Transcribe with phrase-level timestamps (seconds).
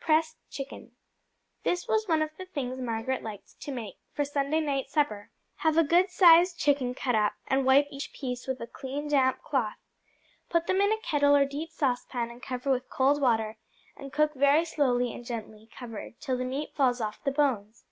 [0.00, 0.92] Pressed Chicken
[1.62, 5.30] This was one of the things Margaret liked to make for Sunday night supper.
[5.56, 9.42] Have a good sized chicken cut up, and wipe each piece with a clean, damp
[9.42, 9.76] cloth.
[10.48, 13.58] Put them in a kettle or deep saucepan and cover with cold water,
[13.94, 17.84] and cook very slowly and gently, covered, till the meat falls off the bones.